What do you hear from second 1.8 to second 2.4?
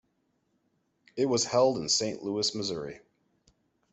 Saint